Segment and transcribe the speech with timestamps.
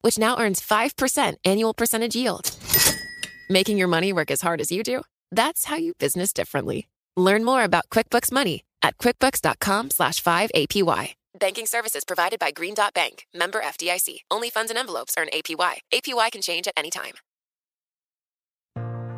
[0.00, 2.50] which now earns 5% annual percentage yield.
[3.50, 5.02] Making your money work as hard as you do?
[5.32, 6.88] That's how you business differently.
[7.16, 11.14] Learn more about QuickBooks Money at quickbooks.com slash 5APY.
[11.38, 14.18] Banking services provided by Green Dot Bank, member FDIC.
[14.30, 15.78] Only funds and envelopes earn APY.
[15.92, 17.14] APY can change at any time.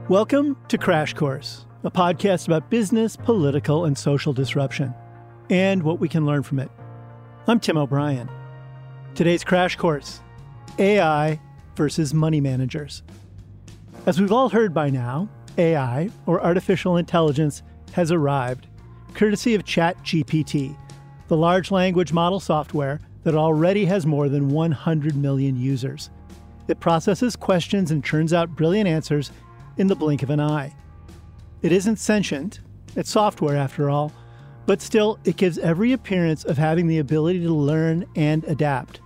[0.09, 4.93] Welcome to Crash Course, a podcast about business, political, and social disruption,
[5.51, 6.71] and what we can learn from it.
[7.47, 8.29] I'm Tim O'Brien.
[9.15, 10.21] Today's Crash Course
[10.79, 11.41] AI
[11.77, 13.03] versus money managers.
[14.07, 15.29] As we've all heard by now,
[15.59, 18.67] AI, or artificial intelligence, has arrived,
[19.15, 20.77] courtesy of ChatGPT,
[21.29, 26.11] the large language model software that already has more than 100 million users.
[26.69, 29.33] It processes questions and churns out brilliant answers
[29.77, 30.75] in the blink of an eye.
[31.63, 32.61] It isn't sentient,
[32.97, 34.13] it's software after all,
[34.67, 39.01] but still, it gives every appearance of having the ability to learn and adapt,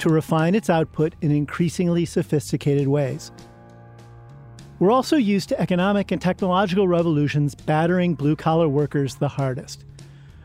[0.00, 3.30] to refine its output in increasingly sophisticated ways.
[4.78, 9.84] We're also used to economic and technological revolutions battering blue collar workers the hardest.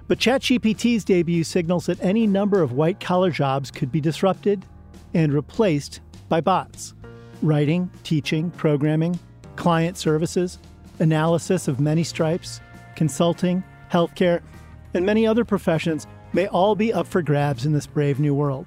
[0.07, 4.65] But ChatGPT's debut signals that any number of white collar jobs could be disrupted
[5.13, 6.93] and replaced by bots.
[7.41, 9.17] Writing, teaching, programming,
[9.55, 10.59] client services,
[10.99, 12.59] analysis of many stripes,
[12.95, 14.41] consulting, healthcare,
[14.93, 18.65] and many other professions may all be up for grabs in this brave new world.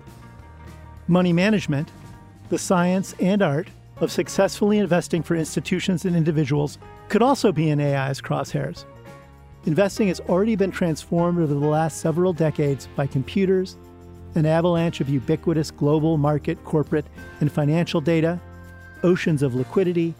[1.10, 1.90] Money management,
[2.50, 6.76] the science and art of successfully investing for institutions and individuals
[7.08, 8.84] could also be in AI's crosshairs.
[9.64, 13.78] Investing has already been transformed over the last several decades by computers,
[14.34, 17.06] an avalanche of ubiquitous global market, corporate,
[17.41, 18.38] and financial data,
[19.02, 20.14] oceans of liquidity,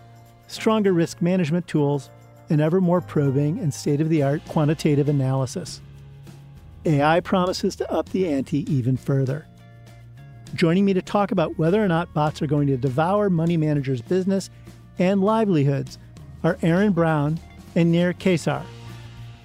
[0.47, 2.09] stronger risk management tools,
[2.49, 5.83] and ever more probing and state of the art quantitative analysis.
[6.87, 9.45] AI promises to up the ante even further.
[10.55, 14.01] Joining me to talk about whether or not bots are going to devour money managers'
[14.01, 14.49] business
[14.99, 15.99] and livelihoods
[16.43, 17.39] are Aaron Brown
[17.75, 18.63] and Nir Kaissar.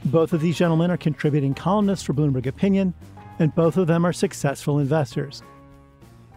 [0.05, 2.93] Both of these gentlemen are contributing columnists for Bloomberg Opinion,
[3.39, 5.43] and both of them are successful investors.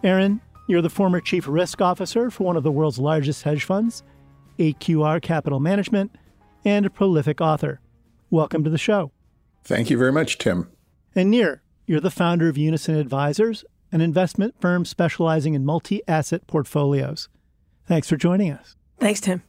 [0.03, 4.03] Aaron, you're the former chief risk officer for one of the world's largest hedge funds,
[4.59, 6.13] AQR Capital Management,
[6.65, 7.79] and a prolific author.
[8.29, 9.11] Welcome to the show.
[9.63, 10.69] Thank you very much, Tim.
[11.15, 16.47] And Nir, you're the founder of Unison Advisors an investment firm specializing in multi asset
[16.47, 17.29] portfolios.
[17.85, 18.75] Thanks for joining us.
[18.99, 19.43] Thanks, Tim.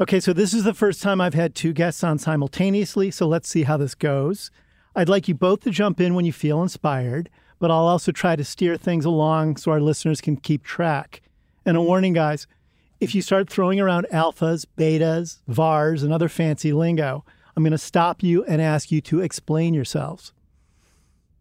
[0.00, 3.48] Okay, so this is the first time I've had two guests on simultaneously, so let's
[3.48, 4.50] see how this goes.
[4.96, 7.28] I'd like you both to jump in when you feel inspired,
[7.58, 11.22] but I'll also try to steer things along so our listeners can keep track.
[11.64, 12.46] And a warning, guys
[13.00, 17.24] if you start throwing around alphas, betas, VARs, and other fancy lingo,
[17.56, 20.32] I'm going to stop you and ask you to explain yourselves.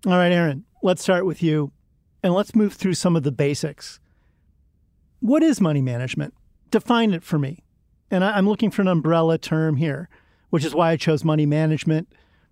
[0.05, 1.71] All right, Aaron, let's start with you.
[2.23, 3.99] And let's move through some of the basics.
[5.19, 6.33] What is money management?
[6.71, 7.63] Define it for me.
[8.11, 10.09] And I'm looking for an umbrella term here,
[10.49, 12.11] which is why I chose money management.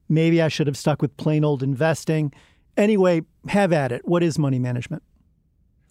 [0.09, 2.33] Maybe I should have stuck with plain old investing.
[2.75, 4.07] Anyway, have at it.
[4.07, 5.03] What is money management?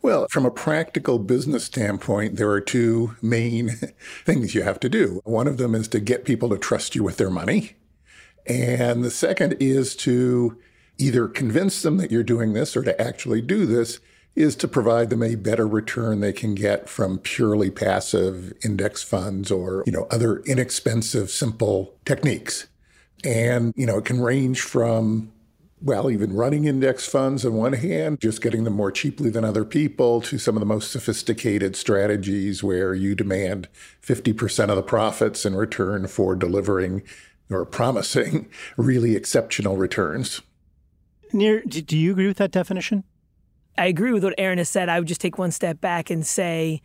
[0.03, 3.71] Well, from a practical business standpoint, there are two main
[4.25, 5.21] things you have to do.
[5.25, 7.77] One of them is to get people to trust you with their money.
[8.47, 10.59] And the second is to
[10.99, 14.01] either convince them that you're doing this or to actually do this
[14.37, 19.51] is to provide them a better return they can get from purely passive index funds
[19.51, 22.67] or, you know, other inexpensive, simple techniques.
[23.25, 25.33] And, you know, it can range from,
[25.81, 29.65] well, even running index funds on one hand, just getting them more cheaply than other
[29.65, 33.69] people, to some of the most sophisticated strategies where you demand
[34.03, 37.03] 50% of the profits in return for delivering
[37.49, 40.43] or promising really exceptional returns.
[41.37, 43.05] Nir, do you agree with that definition?
[43.79, 44.89] I agree with what Aaron has said.
[44.89, 46.81] I would just take one step back and say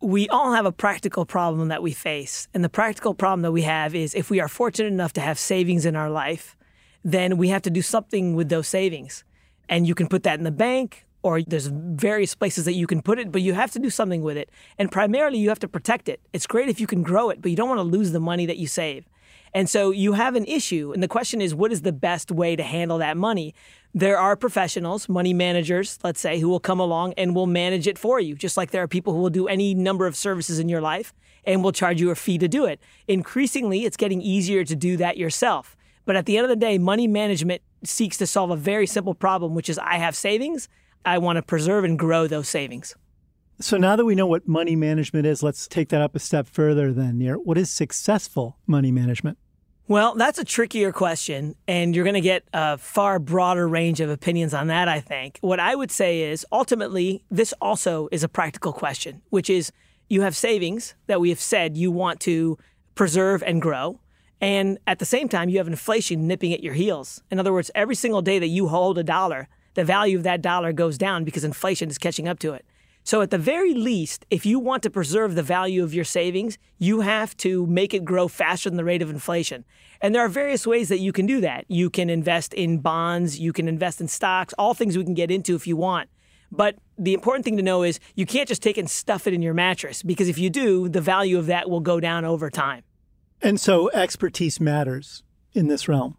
[0.00, 2.46] we all have a practical problem that we face.
[2.54, 5.38] And the practical problem that we have is if we are fortunate enough to have
[5.38, 6.56] savings in our life,
[7.02, 9.24] then we have to do something with those savings.
[9.68, 13.00] And you can put that in the bank or there's various places that you can
[13.00, 14.50] put it, but you have to do something with it.
[14.78, 16.20] And primarily, you have to protect it.
[16.34, 18.44] It's great if you can grow it, but you don't want to lose the money
[18.46, 19.08] that you save.
[19.54, 20.90] And so you have an issue.
[20.92, 23.54] And the question is, what is the best way to handle that money?
[23.94, 27.96] There are professionals, money managers, let's say, who will come along and will manage it
[27.96, 30.68] for you, just like there are people who will do any number of services in
[30.68, 31.14] your life
[31.44, 32.80] and will charge you a fee to do it.
[33.06, 35.76] Increasingly, it's getting easier to do that yourself.
[36.04, 39.14] But at the end of the day, money management seeks to solve a very simple
[39.14, 40.68] problem, which is I have savings.
[41.04, 42.96] I want to preserve and grow those savings.
[43.60, 46.48] So now that we know what money management is, let's take that up a step
[46.48, 47.36] further then, Nir.
[47.36, 49.38] What is successful money management?
[49.86, 54.08] Well, that's a trickier question, and you're going to get a far broader range of
[54.08, 55.38] opinions on that, I think.
[55.42, 59.72] What I would say is ultimately, this also is a practical question, which is
[60.08, 62.56] you have savings that we have said you want to
[62.94, 64.00] preserve and grow.
[64.40, 67.22] And at the same time, you have inflation nipping at your heels.
[67.30, 70.40] In other words, every single day that you hold a dollar, the value of that
[70.40, 72.64] dollar goes down because inflation is catching up to it.
[73.06, 76.56] So, at the very least, if you want to preserve the value of your savings,
[76.78, 79.66] you have to make it grow faster than the rate of inflation.
[80.00, 81.66] And there are various ways that you can do that.
[81.68, 85.30] You can invest in bonds, you can invest in stocks, all things we can get
[85.30, 86.08] into if you want.
[86.50, 89.42] But the important thing to know is you can't just take and stuff it in
[89.42, 92.84] your mattress because if you do, the value of that will go down over time.
[93.42, 95.22] And so expertise matters
[95.52, 96.16] in this realm.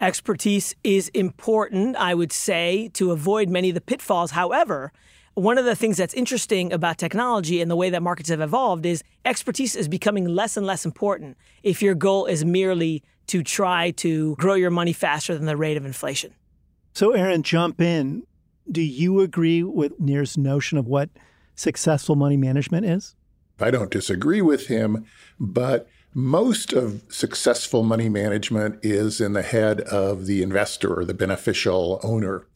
[0.00, 4.30] Expertise is important, I would say, to avoid many of the pitfalls.
[4.30, 4.92] However,
[5.34, 8.84] one of the things that's interesting about technology and the way that markets have evolved
[8.84, 13.90] is expertise is becoming less and less important if your goal is merely to try
[13.92, 16.34] to grow your money faster than the rate of inflation.
[16.92, 18.24] So, Aaron, jump in.
[18.70, 21.08] Do you agree with Nir's notion of what
[21.54, 23.14] successful money management is?
[23.58, 25.06] I don't disagree with him,
[25.38, 31.14] but most of successful money management is in the head of the investor or the
[31.14, 32.46] beneficial owner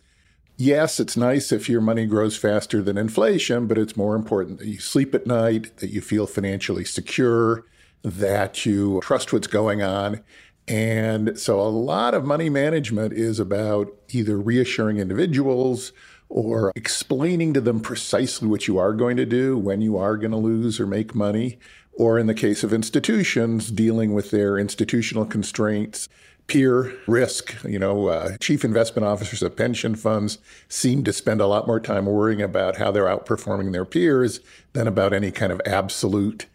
[0.56, 4.66] yes, it's nice if your money grows faster than inflation, but it's more important that
[4.66, 7.64] you sleep at night, that you feel financially secure,
[8.02, 10.22] that you trust what's going on.
[10.68, 15.92] And so a lot of money management is about either reassuring individuals
[16.28, 20.32] or explaining to them precisely what you are going to do, when you are going
[20.32, 21.58] to lose or make money,
[21.92, 26.08] or in the case of institutions, dealing with their institutional constraints
[26.46, 27.62] peer risk.
[27.64, 30.38] You know, uh, chief investment officers of pension funds
[30.68, 34.40] seem to spend a lot more time worrying about how they're outperforming their peers
[34.72, 36.46] than about any kind of absolute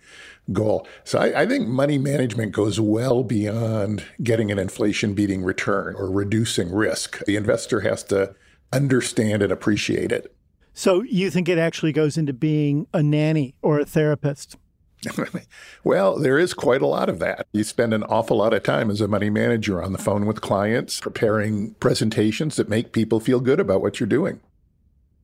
[0.51, 0.87] goal.
[1.03, 6.09] So I, I think money management goes well beyond getting an inflation beating return or
[6.09, 7.23] reducing risk.
[7.25, 8.35] The investor has to
[8.73, 10.35] understand and appreciate it.
[10.73, 14.55] So you think it actually goes into being a nanny or a therapist?
[15.83, 17.47] well, there is quite a lot of that.
[17.53, 20.41] You spend an awful lot of time as a money manager on the phone with
[20.41, 24.39] clients, preparing presentations that make people feel good about what you're doing.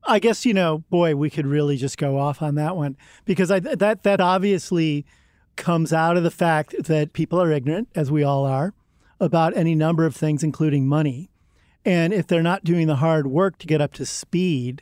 [0.03, 2.95] I guess you know, boy, we could really just go off on that one
[3.25, 5.06] because I, that that obviously
[5.57, 8.74] comes out of the fact that people are ignorant, as we all are,
[9.19, 11.29] about any number of things, including money.
[11.83, 14.81] And if they're not doing the hard work to get up to speed,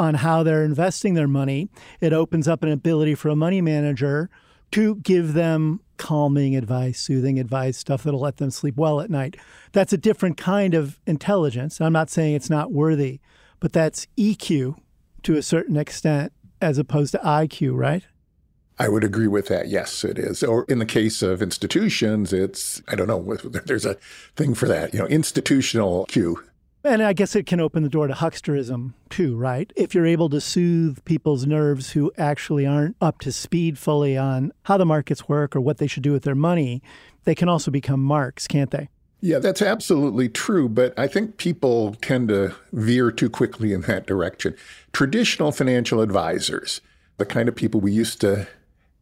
[0.00, 1.68] on how they're investing their money.
[2.00, 4.30] It opens up an ability for a money manager
[4.70, 9.36] to give them calming advice, soothing advice, stuff that'll let them sleep well at night.
[9.72, 11.82] That's a different kind of intelligence.
[11.82, 13.20] I'm not saying it's not worthy,
[13.60, 14.76] but that's EQ
[15.24, 16.32] to a certain extent
[16.62, 18.04] as opposed to IQ, right?
[18.78, 19.68] I would agree with that.
[19.68, 20.42] Yes, it is.
[20.42, 23.36] Or in the case of institutions, it's, I don't know,
[23.66, 23.98] there's a
[24.34, 26.42] thing for that, you know, institutional Q.
[26.82, 29.70] And I guess it can open the door to hucksterism too, right?
[29.76, 34.52] If you're able to soothe people's nerves who actually aren't up to speed fully on
[34.62, 36.82] how the markets work or what they should do with their money,
[37.24, 38.88] they can also become marks, can't they?
[39.20, 40.70] Yeah, that's absolutely true.
[40.70, 44.56] But I think people tend to veer too quickly in that direction.
[44.92, 46.80] Traditional financial advisors,
[47.18, 48.48] the kind of people we used to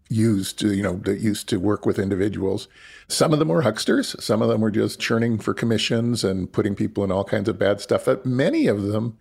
[0.09, 2.69] used to, you know, that used to work with individuals.
[3.09, 4.17] Some of them were hucksters.
[4.23, 7.59] Some of them were just churning for commissions and putting people in all kinds of
[7.59, 8.07] bad stuff.
[8.07, 9.19] But many of them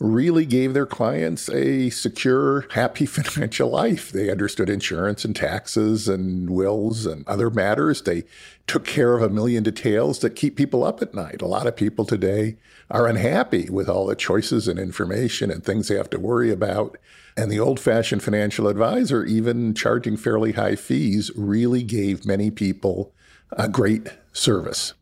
[0.00, 4.10] really gave their clients a secure, happy financial life.
[4.10, 8.02] They understood insurance and taxes and wills and other matters.
[8.02, 8.24] They
[8.66, 11.42] took care of a million details that keep people up at night.
[11.42, 12.56] A lot of people today
[12.90, 16.96] are unhappy with all the choices and information and things they have to worry about.
[17.36, 23.12] And the old fashioned financial advisor, even charging fairly high fees, really gave many people
[23.52, 24.94] a great service.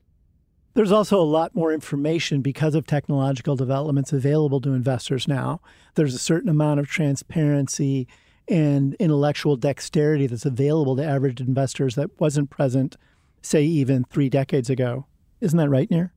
[0.75, 5.61] There's also a lot more information because of technological developments available to investors now.
[5.95, 8.07] There's a certain amount of transparency
[8.47, 12.97] and intellectual dexterity that's available to average investors that wasn't present,
[13.43, 15.07] say, even three decades ago.
[15.41, 16.13] Isn't that right, Nir?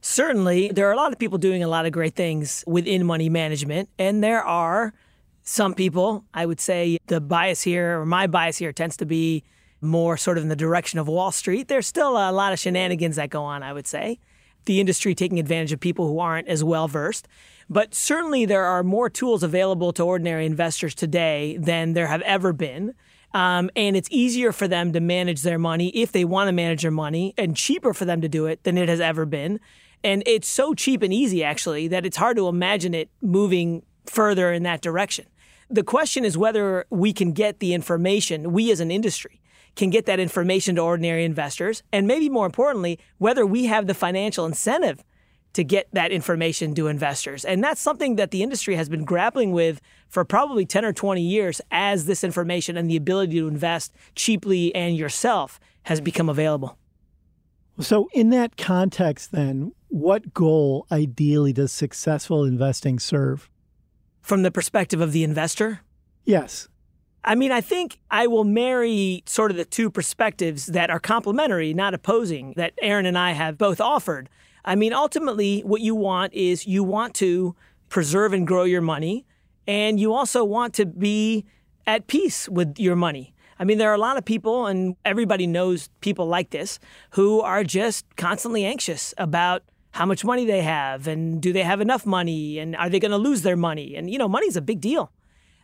[0.00, 0.72] Certainly.
[0.72, 3.88] There are a lot of people doing a lot of great things within money management,
[3.98, 4.94] and there are
[5.42, 9.44] some people, I would say the bias here, or my bias here, tends to be
[9.80, 11.68] more sort of in the direction of Wall Street.
[11.68, 14.20] There's still a lot of shenanigans that go on, I would say.
[14.64, 17.26] The industry taking advantage of people who aren't as well versed.
[17.68, 22.52] But certainly there are more tools available to ordinary investors today than there have ever
[22.52, 22.94] been.
[23.34, 26.82] Um, and it's easier for them to manage their money if they want to manage
[26.82, 29.58] their money and cheaper for them to do it than it has ever been.
[30.04, 34.52] And it's so cheap and easy, actually, that it's hard to imagine it moving further
[34.52, 35.26] in that direction.
[35.72, 39.40] The question is whether we can get the information, we as an industry
[39.74, 41.82] can get that information to ordinary investors.
[41.94, 45.02] And maybe more importantly, whether we have the financial incentive
[45.54, 47.42] to get that information to investors.
[47.46, 51.22] And that's something that the industry has been grappling with for probably 10 or 20
[51.22, 56.76] years as this information and the ability to invest cheaply and yourself has become available.
[57.80, 63.48] So, in that context, then, what goal ideally does successful investing serve?
[64.22, 65.80] From the perspective of the investor?
[66.24, 66.68] Yes.
[67.24, 71.74] I mean, I think I will marry sort of the two perspectives that are complementary,
[71.74, 74.28] not opposing, that Aaron and I have both offered.
[74.64, 77.54] I mean, ultimately, what you want is you want to
[77.88, 79.26] preserve and grow your money,
[79.66, 81.44] and you also want to be
[81.86, 83.34] at peace with your money.
[83.58, 87.40] I mean, there are a lot of people, and everybody knows people like this, who
[87.40, 89.62] are just constantly anxious about
[89.92, 93.10] how much money they have and do they have enough money and are they going
[93.10, 93.94] to lose their money?
[93.96, 95.12] And, you know, money's a big deal.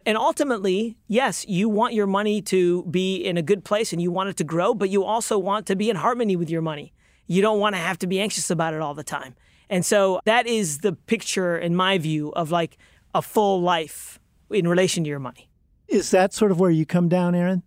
[0.06, 4.10] And ultimately, yes, you want your money to be in a good place and you
[4.10, 6.92] want it to grow, but you also want to be in harmony with your money
[7.28, 9.36] you don't want to have to be anxious about it all the time.
[9.70, 12.78] And so that is the picture, in my view, of like
[13.14, 14.18] a full life
[14.50, 15.50] in relation to your money.
[15.86, 17.62] Is that sort of where you come down, Aaron?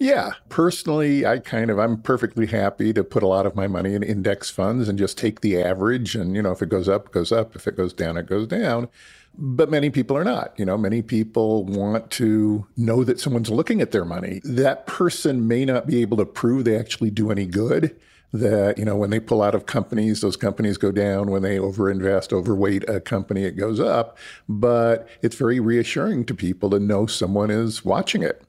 [0.00, 3.94] Yeah, personally, I kind of I'm perfectly happy to put a lot of my money
[3.94, 7.06] in index funds and just take the average and you know if it goes up,
[7.06, 8.88] it goes up, if it goes down, it goes down.
[9.36, 10.54] But many people are not.
[10.56, 14.40] You know, many people want to know that someone's looking at their money.
[14.44, 17.98] That person may not be able to prove they actually do any good
[18.32, 21.56] that you know when they pull out of companies those companies go down when they
[21.56, 24.18] overinvest overweight a company it goes up
[24.50, 28.42] but it's very reassuring to people to know someone is watching it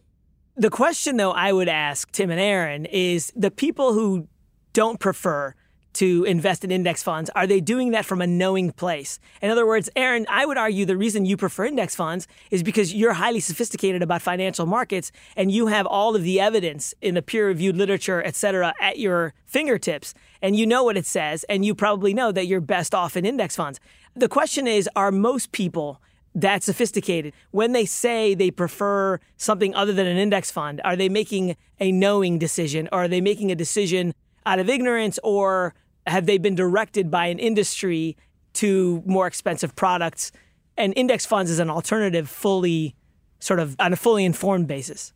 [0.59, 4.27] the question though i would ask tim and aaron is the people who
[4.73, 5.55] don't prefer
[5.93, 7.29] to invest in index funds?
[7.35, 9.19] Are they doing that from a knowing place?
[9.41, 12.93] In other words, Aaron, I would argue the reason you prefer index funds is because
[12.93, 17.21] you're highly sophisticated about financial markets and you have all of the evidence in the
[17.21, 20.13] peer reviewed literature, et cetera, at your fingertips.
[20.41, 23.25] And you know what it says, and you probably know that you're best off in
[23.25, 23.79] index funds.
[24.15, 26.01] The question is are most people
[26.35, 27.33] that sophisticated.
[27.51, 31.91] When they say they prefer something other than an index fund, are they making a
[31.91, 32.87] knowing decision?
[32.91, 34.13] Or are they making a decision
[34.45, 35.19] out of ignorance?
[35.23, 35.73] Or
[36.07, 38.17] have they been directed by an industry
[38.53, 40.31] to more expensive products?
[40.77, 42.95] And index funds is an alternative fully
[43.39, 45.13] sort of on a fully informed basis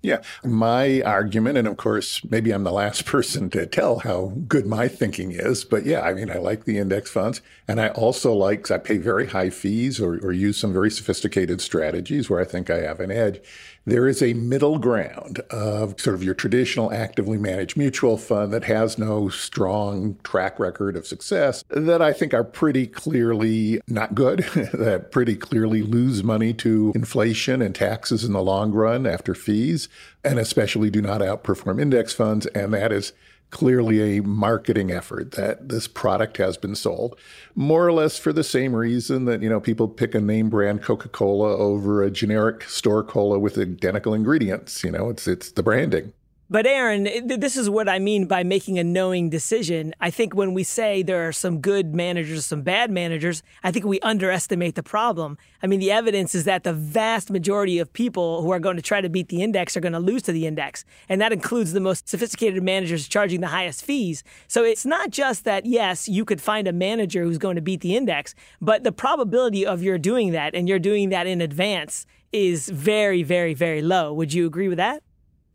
[0.00, 0.22] yeah.
[0.44, 4.88] My argument, and of course, maybe I'm the last person to tell how good my
[4.88, 7.40] thinking is, but yeah, I mean, I like the index funds.
[7.66, 11.60] And I also like, I pay very high fees or, or use some very sophisticated
[11.60, 13.40] strategies where I think I have an edge
[13.88, 18.64] there is a middle ground of sort of your traditional actively managed mutual fund that
[18.64, 24.40] has no strong track record of success that I think are pretty clearly not good,
[24.72, 29.88] that pretty clearly lose money to inflation and taxes in the long run after fees,
[30.22, 32.46] and especially do not outperform index funds.
[32.46, 33.12] And that is
[33.50, 37.18] clearly a marketing effort that this product has been sold
[37.54, 40.82] more or less for the same reason that you know people pick a name brand
[40.82, 46.12] coca-cola over a generic store cola with identical ingredients you know it's it's the branding
[46.50, 49.94] but Aaron, this is what I mean by making a knowing decision.
[50.00, 53.84] I think when we say there are some good managers, some bad managers, I think
[53.84, 55.36] we underestimate the problem.
[55.62, 58.82] I mean, the evidence is that the vast majority of people who are going to
[58.82, 60.86] try to beat the index are going to lose to the index.
[61.08, 64.24] And that includes the most sophisticated managers charging the highest fees.
[64.46, 67.82] So it's not just that, yes, you could find a manager who's going to beat
[67.82, 72.06] the index, but the probability of you're doing that and you're doing that in advance
[72.32, 74.14] is very, very, very low.
[74.14, 75.02] Would you agree with that?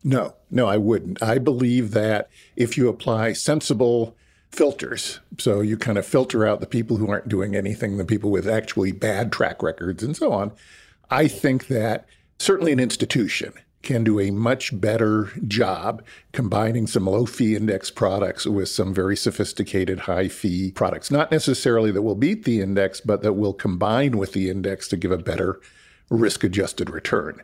[0.03, 1.23] No, no, I wouldn't.
[1.23, 4.15] I believe that if you apply sensible
[4.51, 8.29] filters, so you kind of filter out the people who aren't doing anything, the people
[8.29, 10.51] with actually bad track records, and so on,
[11.09, 12.05] I think that
[12.37, 18.45] certainly an institution can do a much better job combining some low fee index products
[18.45, 21.11] with some very sophisticated high fee products.
[21.11, 24.97] Not necessarily that will beat the index, but that will combine with the index to
[24.97, 25.59] give a better
[26.09, 27.41] risk adjusted return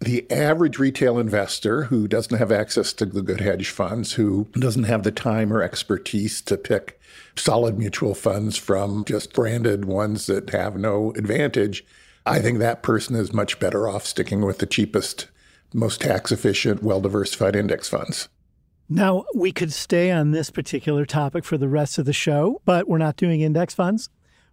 [0.00, 4.84] the average retail investor who doesn't have access to the good hedge funds, who doesn't
[4.84, 7.00] have the time or expertise to pick
[7.36, 11.84] solid mutual funds from just branded ones that have no advantage,
[12.26, 15.28] I think that person is much better off sticking with the cheapest
[15.72, 18.28] most tax efficient, well diversified index funds.
[18.88, 22.88] Now, we could stay on this particular topic for the rest of the show, but
[22.88, 24.08] we're not doing index funds.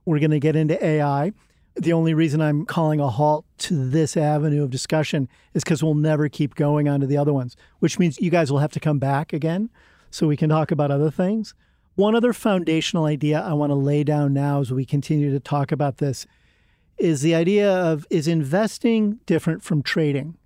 [0.06, 1.34] We're going to get into AI.
[1.82, 5.96] The only reason I'm calling a halt to this avenue of discussion is because we'll
[5.96, 8.80] never keep going on to the other ones, which means you guys will have to
[8.80, 9.72] come back again
[10.12, 11.56] so we can talk about other things.
[11.96, 15.72] One other foundational idea I want to lay down now as we continue to talk
[15.72, 16.28] about this
[17.00, 20.38] is the idea of is investing different from trading?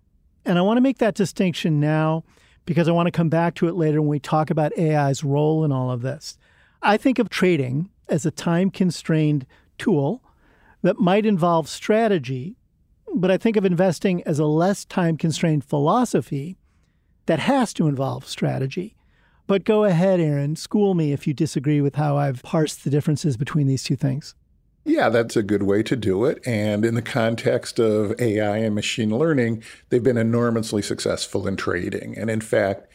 [0.46, 2.24] And I want to make that distinction now
[2.65, 5.65] because I want to come back to it later when we talk about AI's role
[5.65, 6.38] in all of this.
[6.82, 9.46] I think of trading as a time constrained
[9.77, 10.22] tool
[10.86, 12.56] that might involve strategy,
[13.15, 16.60] but I think of investing as a less time constrained philosophy
[17.25, 18.96] that has to involve strategy.
[19.48, 23.36] But go ahead, Aaron, school me if you disagree with how I've parsed the differences
[23.36, 24.36] between these two things.
[24.84, 26.39] Yeah, that's a good way to do it.
[26.46, 32.15] And in the context of AI and machine learning, they've been enormously successful in trading.
[32.15, 32.88] And in fact,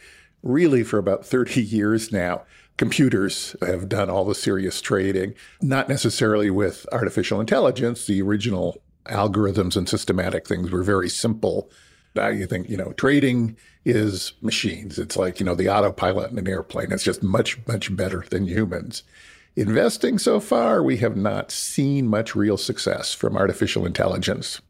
[0.45, 2.43] really for about 30 years now,
[2.81, 8.07] computers have done all the serious trading, not necessarily with artificial intelligence.
[8.07, 11.71] The original algorithms and systematic things were very simple.
[12.15, 14.99] Now you think, you know, trading is machines.
[14.99, 16.91] It's like, you know, the autopilot in an airplane.
[16.91, 19.03] It's just much, much better than humans.
[19.57, 24.63] Investing so far, we have not seen much real success from artificial intelligence.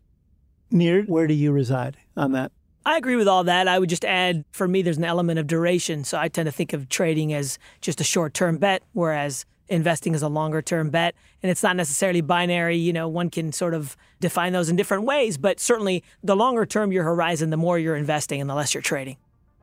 [0.73, 2.51] Nir, where do you reside on that?
[2.85, 3.69] I agree with all that.
[3.69, 6.05] I would just add for me, there's an element of duration.
[6.05, 10.15] So I tend to think of trading as just a short term bet, whereas investing
[10.15, 11.15] is a longer term bet.
[11.43, 12.77] And it's not necessarily binary.
[12.77, 16.65] You know, one can sort of define those in different ways, but certainly the longer
[16.65, 19.17] term your horizon, the more you're investing and the less you're trading.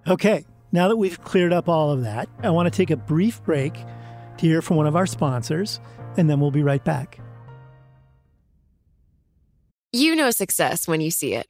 [0.07, 0.45] Okay.
[0.71, 3.73] Now that we've cleared up all of that, I want to take a brief break
[4.37, 5.79] to hear from one of our sponsors,
[6.17, 7.19] and then we'll be right back.
[9.93, 11.49] You know success when you see it,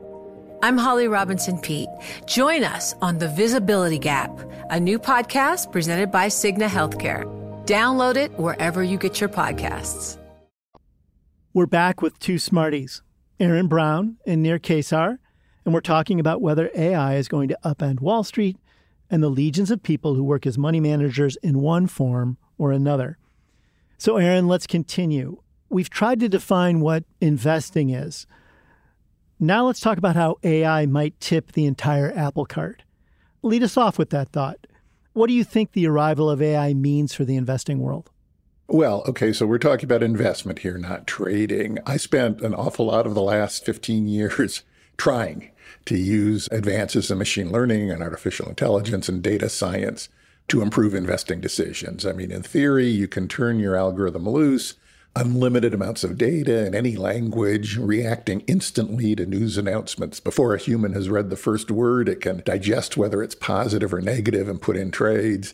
[0.63, 1.89] I'm Holly Robinson Peete.
[2.27, 4.29] Join us on The Visibility Gap,
[4.69, 7.25] a new podcast presented by Cigna Healthcare.
[7.65, 10.17] Download it wherever you get your podcasts.
[11.53, 13.01] We're back with two Smarties,
[13.39, 15.17] Aaron Brown and Nir Kaissar,
[15.65, 18.57] and we're talking about whether AI is going to upend Wall Street
[19.09, 23.17] and the legions of people who work as money managers in one form or another.
[23.97, 28.27] So, Aaron, let's continue we've tried to define what investing is.
[29.43, 32.83] Now let's talk about how AI might tip the entire apple cart.
[33.41, 34.67] Lead us off with that thought.
[35.13, 38.11] What do you think the arrival of AI means for the investing world?
[38.67, 41.79] Well, okay, so we're talking about investment here, not trading.
[41.87, 44.61] I spent an awful lot of the last 15 years
[44.97, 45.49] trying
[45.85, 50.07] to use advances in machine learning and artificial intelligence and data science
[50.49, 52.05] to improve investing decisions.
[52.05, 54.75] I mean, in theory, you can turn your algorithm loose
[55.15, 60.19] unlimited amounts of data in any language, reacting instantly to news announcements.
[60.19, 64.01] Before a human has read the first word, it can digest whether it's positive or
[64.01, 65.53] negative and put in trades.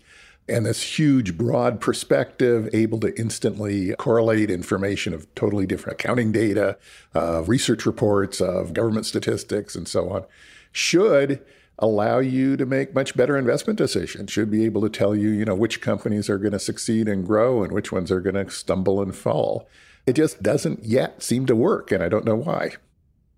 [0.50, 6.78] And this huge, broad perspective, able to instantly correlate information of totally different accounting data,
[7.14, 10.24] of research reports, of government statistics, and so on,
[10.72, 11.44] should
[11.80, 14.32] allow you to make much better investment decisions.
[14.32, 17.26] Should be able to tell you you know which companies are going to succeed and
[17.26, 19.68] grow and which ones are going to stumble and fall.
[20.06, 22.76] It just doesn't yet seem to work and i don't know why.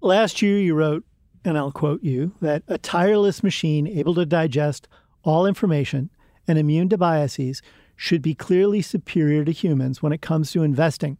[0.02, 1.04] Last year you wrote
[1.44, 4.88] and i'll quote you that a tireless machine able to digest
[5.24, 6.10] all information
[6.48, 7.62] and immune to biases
[7.96, 11.18] should be clearly superior to humans when it comes to investing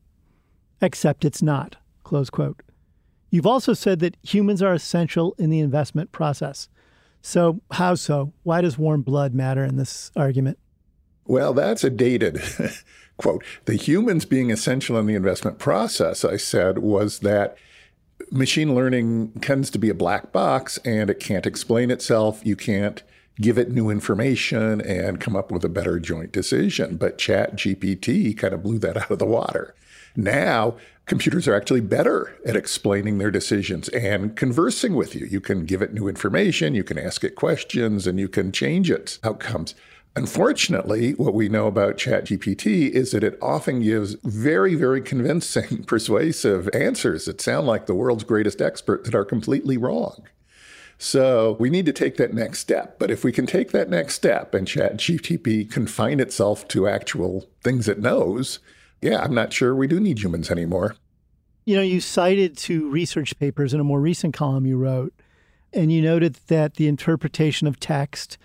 [0.82, 2.64] except it's not close quote.
[3.30, 6.70] You've also said that humans are essential in the investment process
[7.22, 8.34] so, how so?
[8.44, 10.58] Why does warm blood matter in this argument?
[11.26, 12.42] Well, that's a dated
[13.18, 13.44] quote.
[13.66, 17.58] The humans being essential in the investment process, I said, was that
[18.32, 22.42] machine learning tends to be a black box and it can't explain itself.
[22.44, 23.04] You can't
[23.40, 26.98] give it new information and come up with a better joint decision.
[26.98, 29.76] But ChatGPT kind of blew that out of the water.
[30.16, 30.76] Now,
[31.10, 35.26] computers are actually better at explaining their decisions and conversing with you.
[35.26, 38.92] You can give it new information, you can ask it questions, and you can change
[38.92, 39.74] its outcomes.
[40.16, 46.70] Unfortunately, what we know about ChatGPT is that it often gives very, very convincing, persuasive
[46.74, 50.28] answers that sound like the world's greatest expert that are completely wrong.
[51.00, 53.00] So we need to take that next step.
[53.00, 57.88] But if we can take that next step and ChatGPT confine itself to actual things
[57.88, 58.60] it knows,
[59.02, 60.96] yeah, I'm not sure we do need humans anymore.
[61.66, 65.14] You know, you cited two research papers in a more recent column you wrote,
[65.72, 68.38] and you noted that the interpretation of text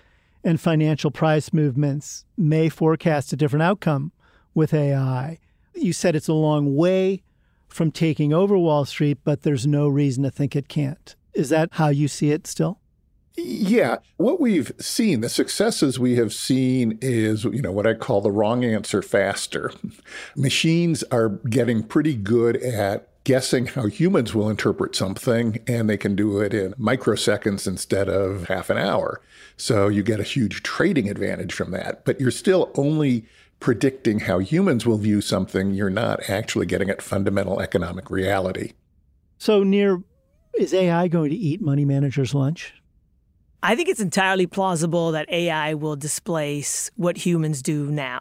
[0.44, 4.12] and financial price movements may forecast a different outcome
[4.52, 5.38] with AI.
[5.74, 7.22] You said it's a long way
[7.68, 11.16] from taking over Wall Street, but there's no reason to think it can't.
[11.32, 12.78] Is that how you see it still?
[13.36, 18.20] Yeah, what we've seen, the successes we have seen is, you know, what I call
[18.20, 19.72] the wrong answer faster.
[20.36, 26.14] Machines are getting pretty good at guessing how humans will interpret something, and they can
[26.14, 29.20] do it in microseconds instead of half an hour.
[29.56, 32.04] So you get a huge trading advantage from that.
[32.04, 33.24] But you're still only
[33.58, 35.72] predicting how humans will view something.
[35.72, 38.72] You're not actually getting at fundamental economic reality.
[39.38, 40.02] So, Nir
[40.58, 42.74] is AI going to eat money managers' lunch?
[43.66, 48.20] I think it's entirely plausible that AI will displace what humans do now.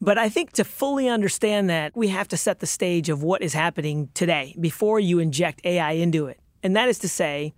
[0.00, 3.40] But I think to fully understand that, we have to set the stage of what
[3.40, 6.40] is happening today before you inject AI into it.
[6.64, 7.54] And that is to say,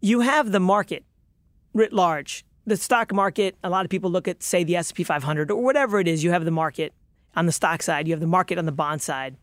[0.00, 1.04] you have the market
[1.72, 2.44] writ large.
[2.66, 6.00] The stock market, a lot of people look at, say, the S&P 500 or whatever
[6.00, 6.24] it is.
[6.24, 6.94] You have the market
[7.36, 8.08] on the stock side.
[8.08, 9.36] You have the market on the bond side.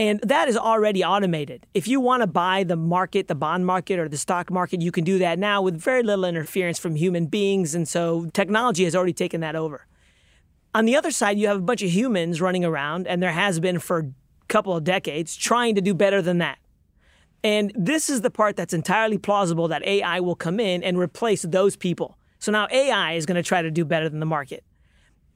[0.00, 1.66] And that is already automated.
[1.74, 4.90] If you want to buy the market, the bond market, or the stock market, you
[4.90, 7.74] can do that now with very little interference from human beings.
[7.74, 9.86] And so technology has already taken that over.
[10.74, 13.60] On the other side, you have a bunch of humans running around, and there has
[13.60, 14.10] been for a
[14.48, 16.56] couple of decades, trying to do better than that.
[17.44, 21.42] And this is the part that's entirely plausible that AI will come in and replace
[21.42, 22.16] those people.
[22.38, 24.64] So now AI is going to try to do better than the market.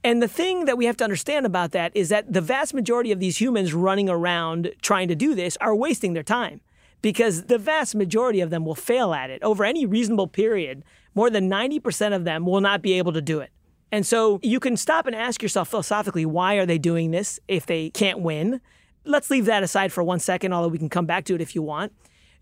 [0.04, 3.10] And the thing that we have to understand about that is that the vast majority
[3.10, 6.60] of these humans running around trying to do this are wasting their time
[7.00, 10.84] because the vast majority of them will fail at it over any reasonable period.
[11.14, 13.50] More than 90% of them will not be able to do it.
[13.90, 17.64] And so you can stop and ask yourself philosophically, why are they doing this if
[17.64, 18.60] they can't win?
[19.04, 21.54] Let's leave that aside for one second, although we can come back to it if
[21.54, 21.92] you want.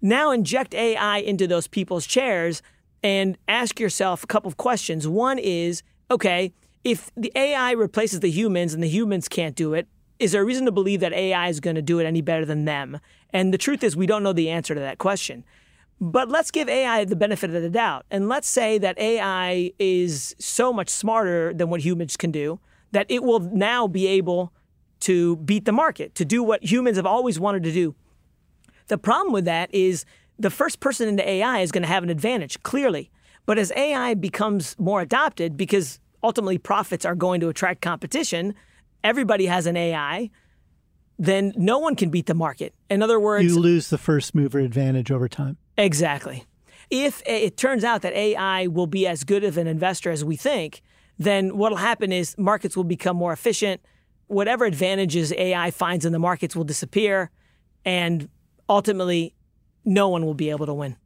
[0.01, 2.61] Now inject AI into those people's chairs
[3.05, 5.07] and ask yourself a couple of questions.
[5.07, 6.53] One is, okay,
[6.85, 9.87] if the AI replaces the humans and the humans can't do it,
[10.19, 12.45] is there a reason to believe that AI is going to do it any better
[12.45, 13.01] than them?
[13.31, 15.45] And the truth is, we don't know the answer to that question.
[16.01, 18.07] But let's give AI the benefit of the doubt.
[18.11, 23.07] And let's say that AI is so much smarter than what humans can do that
[23.09, 24.53] it will now be able
[25.01, 27.95] to beat the market, to do what humans have always wanted to do.
[28.89, 30.05] The problem with that is
[30.39, 33.11] the first person into AI is going to have an advantage, clearly.
[33.47, 38.55] But as AI becomes more adopted, because ultimately profits are going to attract competition,
[39.03, 40.31] everybody has an AI,
[41.19, 42.75] then no one can beat the market.
[42.91, 45.57] In other words, you lose the first mover advantage over time.
[45.77, 46.45] Exactly.
[46.91, 50.37] If it turns out that AI will be as good of an investor as we
[50.37, 50.83] think,
[51.19, 53.81] then what will happen is markets will become more efficient.
[54.27, 57.31] Whatever advantages AI finds in the markets will disappear.
[57.85, 58.29] And
[58.69, 59.35] ultimately,
[59.85, 60.97] no one will be able to win.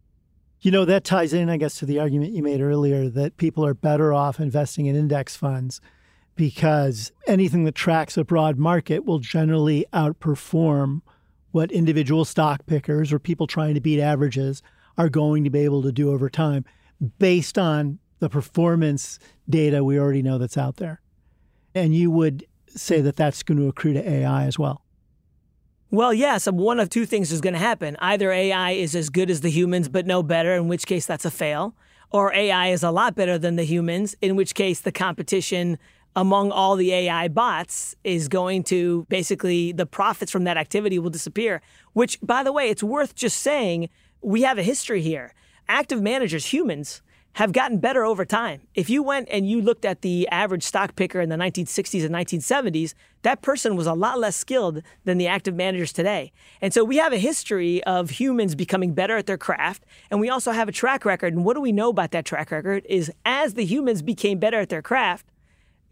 [0.67, 3.65] You know, that ties in, I guess, to the argument you made earlier that people
[3.65, 5.81] are better off investing in index funds
[6.35, 11.03] because anything that tracks a broad market will generally outperform
[11.53, 14.61] what individual stock pickers or people trying to beat averages
[14.99, 16.65] are going to be able to do over time
[17.21, 21.01] based on the performance data we already know that's out there.
[21.77, 24.83] And you would say that that's going to accrue to AI as well.
[25.91, 27.97] Well, yes, one of two things is going to happen.
[28.01, 31.25] Either AI is as good as the humans, but no better, in which case that's
[31.25, 31.77] a fail,
[32.11, 35.79] or AI is a lot better than the humans, in which case the competition
[36.17, 41.11] among all the AI bots is going to basically the profits from that activity will
[41.11, 41.63] disappear.
[41.93, 43.89] Which, by the way, it's worth just saying
[44.23, 45.35] we have a history here.
[45.69, 47.01] Active managers, humans,
[47.37, 48.63] have gotten better over time.
[48.75, 52.15] If you went and you looked at the average stock picker in the 1960s and
[52.15, 52.95] 1970s,
[53.25, 56.33] that person was a lot less skilled than the active managers today.
[56.63, 60.31] And so we have a history of humans becoming better at their craft, and we
[60.31, 61.35] also have a track record.
[61.35, 64.61] And what do we know about that track record is as the humans became better
[64.61, 65.27] at their craft,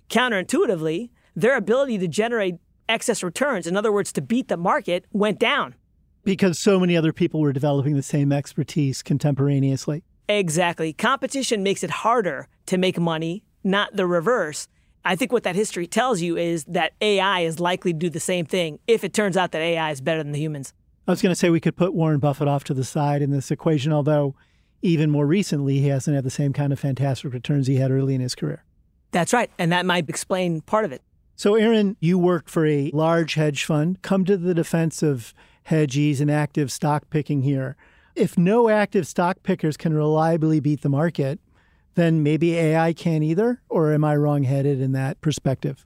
[0.08, 2.54] counterintuitively, their ability to generate
[2.88, 5.74] excess returns, in other words, to beat the market, went down.
[6.24, 10.04] Because so many other people were developing the same expertise contemporaneously.
[10.28, 10.92] Exactly.
[10.92, 14.68] Competition makes it harder to make money, not the reverse.
[15.04, 18.20] I think what that history tells you is that AI is likely to do the
[18.20, 20.72] same thing if it turns out that AI is better than the humans.
[21.06, 23.30] I was going to say we could put Warren Buffett off to the side in
[23.30, 24.34] this equation, although
[24.84, 28.14] even more recently, he hasn't had the same kind of fantastic returns he had early
[28.14, 28.64] in his career.
[29.12, 29.50] That's right.
[29.58, 31.02] And that might explain part of it.
[31.36, 34.02] So, Aaron, you work for a large hedge fund.
[34.02, 35.34] Come to the defense of
[35.68, 37.76] hedgies and active stock picking here.
[38.14, 41.40] If no active stock pickers can reliably beat the market,
[41.94, 43.60] then maybe AI can't either?
[43.68, 45.84] Or am I wrongheaded in that perspective?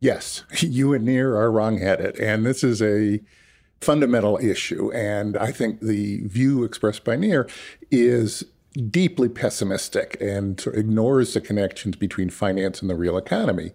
[0.00, 2.18] Yes, you and Nir are wrongheaded.
[2.20, 3.20] And this is a
[3.80, 4.92] fundamental issue.
[4.92, 7.48] And I think the view expressed by Nir
[7.90, 8.44] is
[8.90, 13.72] deeply pessimistic and ignores the connections between finance and the real economy.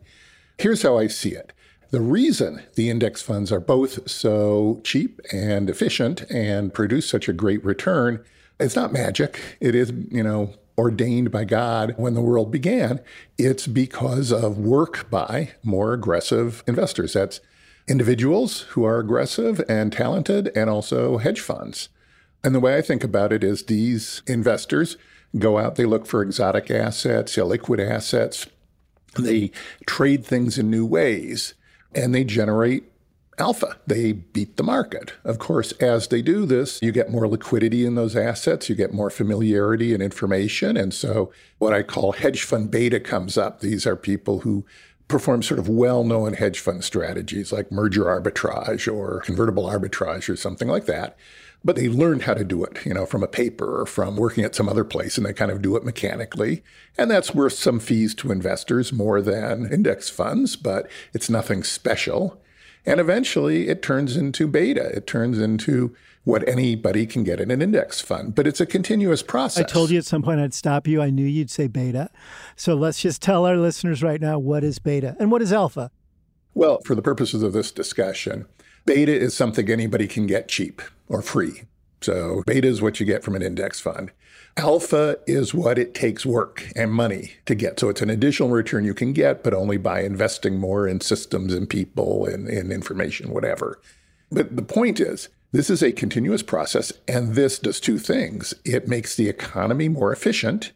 [0.57, 1.53] Here's how I see it.
[1.91, 7.33] The reason the index funds are both so cheap and efficient and produce such a
[7.33, 8.23] great return
[8.61, 9.57] it's not magic.
[9.59, 12.99] It is, you know, ordained by God when the world began.
[13.37, 17.13] It's because of work by more aggressive investors.
[17.13, 17.41] That's
[17.87, 21.89] individuals who are aggressive and talented, and also hedge funds.
[22.43, 24.95] And the way I think about it is these investors
[25.37, 28.45] go out, they look for exotic assets, illiquid assets,
[29.17, 29.51] they
[29.87, 31.55] trade things in new ways,
[31.93, 32.83] and they generate
[33.37, 33.77] alpha.
[33.87, 35.13] They beat the market.
[35.23, 38.93] Of course, as they do this, you get more liquidity in those assets, you get
[38.93, 40.77] more familiarity and information.
[40.77, 43.59] And so, what I call hedge fund beta comes up.
[43.59, 44.65] These are people who
[45.07, 50.35] perform sort of well known hedge fund strategies like merger arbitrage or convertible arbitrage or
[50.35, 51.17] something like that.
[51.63, 54.43] But they learned how to do it, you know, from a paper or from working
[54.43, 56.63] at some other place, and they kind of do it mechanically.
[56.97, 62.41] And that's worth some fees to investors more than index funds, but it's nothing special.
[62.83, 64.85] And eventually it turns into beta.
[64.95, 69.23] It turns into what anybody can get in an index fund, but it's a continuous
[69.23, 69.63] process.
[69.63, 71.01] I told you at some point I'd stop you.
[71.01, 72.09] I knew you'd say beta.
[72.55, 75.89] So let's just tell our listeners right now what is beta and what is alpha?
[76.53, 78.45] Well, for the purposes of this discussion,
[78.85, 81.63] beta is something anybody can get cheap or free.
[82.01, 84.11] So beta is what you get from an index fund.
[84.57, 87.79] Alpha is what it takes work and money to get.
[87.79, 91.53] So it's an additional return you can get, but only by investing more in systems
[91.53, 93.79] and people and, and information, whatever.
[94.31, 98.53] But the point is, this is a continuous process, and this does two things.
[98.63, 100.71] It makes the economy more efficient,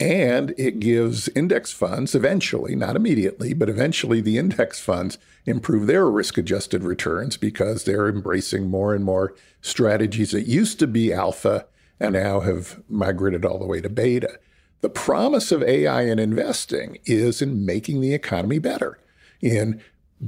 [0.00, 6.08] and it gives index funds eventually, not immediately, but eventually the index funds improve their
[6.08, 11.66] risk adjusted returns because they're embracing more and more strategies that used to be alpha
[11.98, 14.38] and now have migrated all the way to beta.
[14.82, 19.00] The promise of AI in investing is in making the economy better,
[19.40, 19.82] in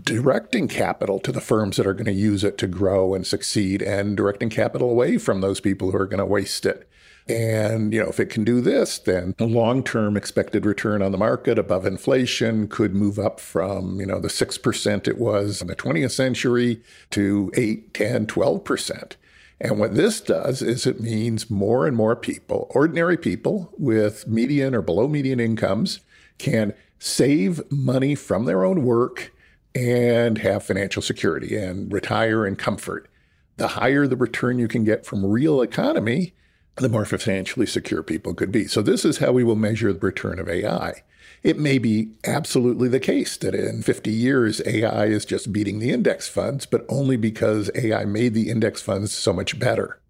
[0.04, 3.82] directing capital to the firms that are going to use it to grow and succeed
[3.82, 6.88] and directing capital away from those people who are going to waste it.
[7.30, 11.18] And, you know, if it can do this, then the long-term expected return on the
[11.18, 15.76] market above inflation could move up from, you know, the 6% it was in the
[15.76, 19.12] 20th century to 8, 10, 12%.
[19.60, 24.74] And what this does is it means more and more people, ordinary people with median
[24.74, 26.00] or below median incomes,
[26.38, 29.32] can save money from their own work
[29.72, 33.08] and have financial security and retire in comfort.
[33.56, 36.34] The higher the return you can get from real economy,
[36.80, 38.66] the more financially secure people could be.
[38.66, 41.02] So this is how we will measure the return of AI.
[41.42, 45.90] It may be absolutely the case that in 50 years, AI is just beating the
[45.90, 50.00] index funds, but only because AI made the index funds so much better.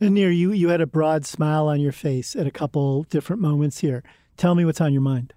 [0.00, 3.42] And Nir, you, you had a broad smile on your face at a couple different
[3.42, 4.02] moments here.
[4.36, 5.34] Tell me what's on your mind.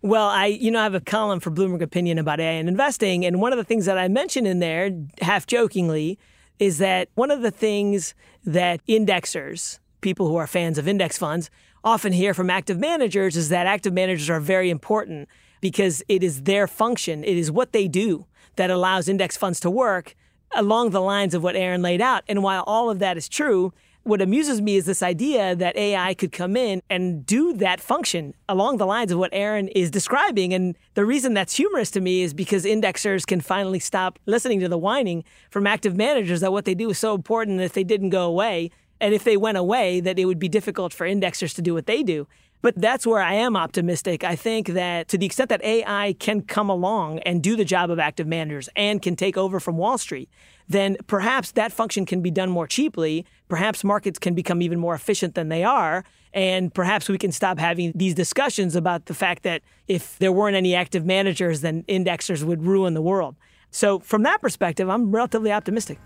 [0.00, 3.24] Well, I, you know, I have a column for Bloomberg Opinion about AI and investing.
[3.24, 4.90] And one of the things that I mentioned in there,
[5.20, 6.18] half jokingly,
[6.58, 8.14] is that one of the things
[8.44, 11.50] that indexers, people who are fans of index funds,
[11.82, 15.28] often hear from active managers is that active managers are very important
[15.60, 19.70] because it is their function, it is what they do that allows index funds to
[19.70, 20.14] work
[20.54, 22.22] along the lines of what Aaron laid out.
[22.28, 23.72] And while all of that is true,
[24.04, 28.34] what amuses me is this idea that AI could come in and do that function
[28.46, 30.52] along the lines of what Aaron is describing.
[30.52, 34.68] And the reason that's humorous to me is because indexers can finally stop listening to
[34.68, 37.84] the whining from active managers that what they do is so important that if they
[37.84, 41.54] didn't go away, and if they went away, that it would be difficult for indexers
[41.56, 42.26] to do what they do.
[42.62, 44.24] But that's where I am optimistic.
[44.24, 47.90] I think that to the extent that AI can come along and do the job
[47.90, 50.30] of active managers and can take over from Wall Street,
[50.66, 53.26] then perhaps that function can be done more cheaply.
[53.48, 56.04] Perhaps markets can become even more efficient than they are.
[56.32, 60.56] And perhaps we can stop having these discussions about the fact that if there weren't
[60.56, 63.36] any active managers, then indexers would ruin the world.
[63.70, 65.98] So, from that perspective, I'm relatively optimistic.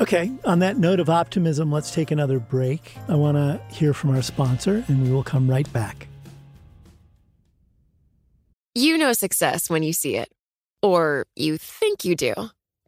[0.00, 2.96] Okay, on that note of optimism, let's take another break.
[3.08, 6.08] I want to hear from our sponsor, and we will come right back.
[8.74, 10.32] You know success when you see it,
[10.82, 12.34] or you think you do.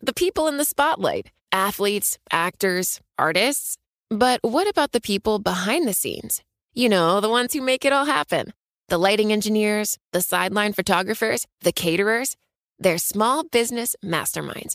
[0.01, 3.79] The people in the spotlight athletes, actors, artists.
[4.11, 6.43] But what about the people behind the scenes?
[6.75, 8.53] You know, the ones who make it all happen
[8.89, 12.37] the lighting engineers, the sideline photographers, the caterers.
[12.79, 14.75] They're small business masterminds.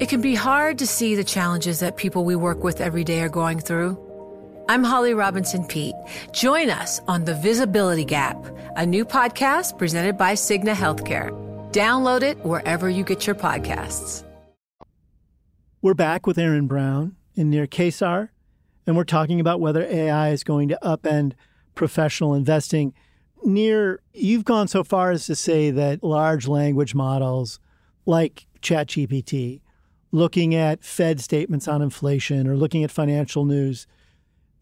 [0.00, 3.20] It can be hard to see the challenges that people we work with every day
[3.20, 3.96] are going through.
[4.68, 5.94] I'm Holly Robinson Peete.
[6.32, 8.36] Join us on The Visibility Gap,
[8.76, 11.30] a new podcast presented by Cigna Healthcare.
[11.70, 14.24] Download it wherever you get your podcasts.
[15.82, 18.30] We're back with Aaron Brown and Nir Kaissar,
[18.88, 21.34] and we're talking about whether AI is going to upend
[21.76, 22.92] professional investing.
[23.44, 27.60] Nir, you've gone so far as to say that large language models
[28.04, 29.60] like ChatGPT,
[30.12, 33.86] looking at Fed statements on inflation or looking at financial news,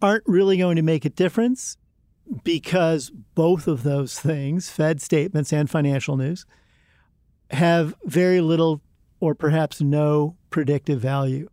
[0.00, 1.76] aren't really going to make a difference
[2.44, 6.44] because both of those things, Fed statements and financial news,
[7.50, 8.82] have very little
[9.20, 11.48] or perhaps no predictive value.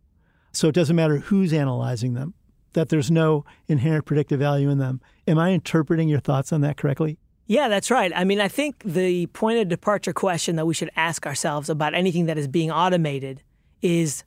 [0.52, 2.34] So it doesn't matter who's analyzing them,
[2.74, 5.00] that there's no inherent predictive value in them.
[5.26, 7.18] Am I interpreting your thoughts on that correctly?
[7.46, 8.12] Yeah, that's right.
[8.14, 11.94] I mean, I think the point of departure question that we should ask ourselves about
[11.94, 13.42] anything that is being automated
[13.82, 14.24] is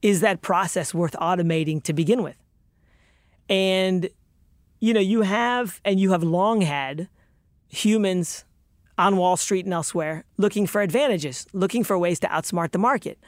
[0.00, 2.36] is that process worth automating to begin with?
[3.48, 4.08] And
[4.80, 7.08] you know, you have and you have long had
[7.68, 8.44] humans
[8.96, 13.18] on Wall Street and elsewhere looking for advantages, looking for ways to outsmart the market,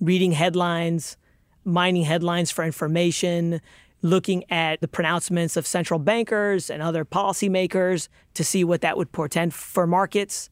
[0.00, 1.16] reading headlines,
[1.64, 3.60] mining headlines for information,
[4.02, 9.12] looking at the pronouncements of central bankers and other policymakers to see what that would
[9.12, 10.50] portend for markets.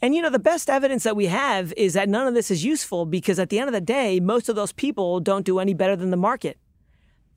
[0.00, 2.64] And you know, the best evidence that we have is that none of this is
[2.64, 5.74] useful because at the end of the day, most of those people don't do any
[5.74, 6.58] better than the market.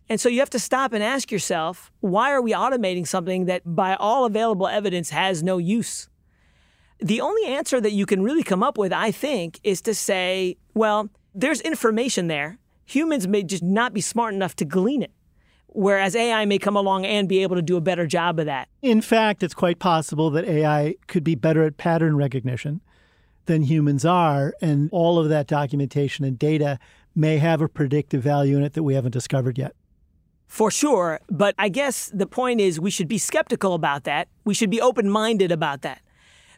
[0.07, 3.61] And so you have to stop and ask yourself, why are we automating something that
[3.65, 6.09] by all available evidence has no use?
[6.99, 10.57] The only answer that you can really come up with, I think, is to say,
[10.73, 12.57] well, there's information there.
[12.85, 15.11] Humans may just not be smart enough to glean it,
[15.67, 18.69] whereas AI may come along and be able to do a better job of that.
[18.81, 22.81] In fact, it's quite possible that AI could be better at pattern recognition
[23.45, 26.79] than humans are, and all of that documentation and data
[27.15, 29.75] may have a predictive value in it that we haven't discovered yet.
[30.47, 31.19] For sure.
[31.29, 34.27] But I guess the point is we should be skeptical about that.
[34.43, 36.01] We should be open minded about that.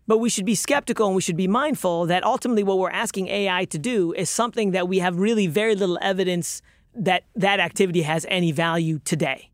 [0.07, 3.27] But we should be skeptical and we should be mindful that ultimately what we're asking
[3.27, 6.61] AI to do is something that we have really very little evidence
[6.95, 9.49] that that activity has any value today.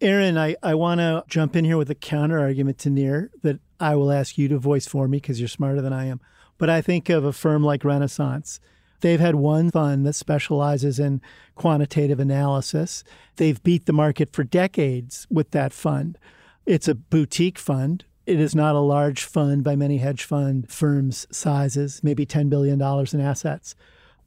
[0.00, 3.60] Aaron, I, I want to jump in here with a counter argument to Nir that
[3.78, 6.20] I will ask you to voice for me because you're smarter than I am.
[6.58, 8.60] But I think of a firm like Renaissance
[9.02, 11.20] They've had one fund that specializes in
[11.56, 13.02] quantitative analysis.
[13.36, 16.18] They've beat the market for decades with that fund.
[16.66, 18.04] It's a boutique fund.
[18.24, 22.80] It is not a large fund by many hedge fund firms' sizes, maybe $10 billion
[22.80, 23.74] in assets.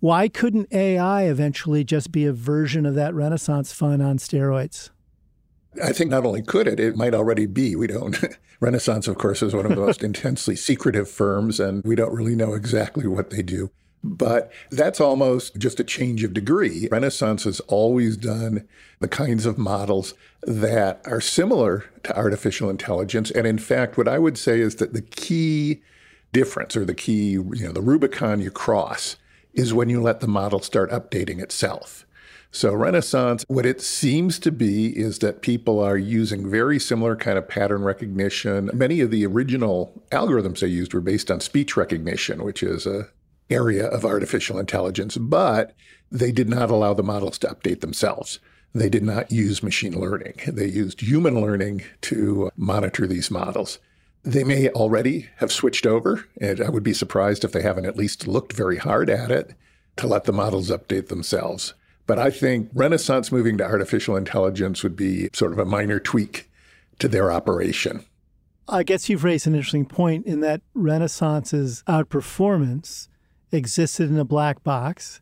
[0.01, 4.89] Why couldn't AI eventually just be a version of that Renaissance fund on steroids?
[5.81, 7.75] I think not only could it, it might already be.
[7.75, 8.17] We don't.
[8.59, 12.35] Renaissance, of course, is one of the most intensely secretive firms, and we don't really
[12.35, 13.71] know exactly what they do.
[14.03, 16.87] But that's almost just a change of degree.
[16.91, 18.67] Renaissance has always done
[18.99, 23.31] the kinds of models that are similar to artificial intelligence.
[23.31, 25.81] And in fact, what I would say is that the key
[26.33, 29.15] difference or the key, you know, the Rubicon you cross
[29.53, 32.05] is when you let the model start updating itself.
[32.51, 37.37] So Renaissance, what it seems to be is that people are using very similar kind
[37.37, 38.69] of pattern recognition.
[38.73, 43.09] Many of the original algorithms they used were based on speech recognition, which is a
[43.49, 45.75] area of artificial intelligence, but
[46.11, 48.39] they did not allow the models to update themselves.
[48.73, 50.41] They did not use machine learning.
[50.47, 53.79] They used human learning to monitor these models.
[54.23, 57.95] They may already have switched over, and I would be surprised if they haven't at
[57.95, 59.53] least looked very hard at it
[59.97, 61.73] to let the models update themselves.
[62.07, 66.49] But I think Renaissance moving to artificial intelligence would be sort of a minor tweak
[66.99, 68.05] to their operation.
[68.67, 73.07] I guess you've raised an interesting point in that Renaissance's outperformance
[73.51, 75.21] existed in a black box.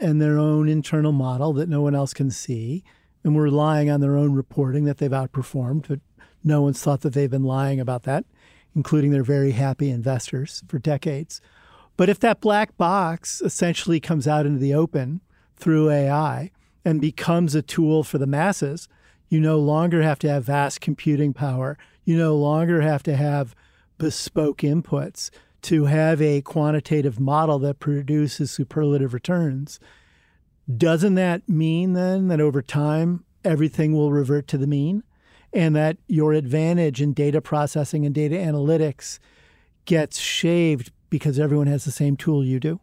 [0.00, 2.82] and their own internal model that no one else can see.
[3.22, 6.00] And we're relying on their own reporting that they've outperformed, but
[6.42, 8.24] no one's thought that they've been lying about that,
[8.74, 11.40] including their very happy investors for decades.
[11.96, 15.20] But if that black box essentially comes out into the open
[15.56, 16.50] through AI
[16.84, 18.88] and becomes a tool for the masses,
[19.28, 21.78] you no longer have to have vast computing power.
[22.04, 23.54] You no longer have to have
[23.98, 25.30] bespoke inputs
[25.62, 29.80] to have a quantitative model that produces superlative returns.
[30.76, 35.02] Doesn't that mean then that over time everything will revert to the mean
[35.52, 39.18] and that your advantage in data processing and data analytics
[39.84, 42.80] gets shaved because everyone has the same tool you do?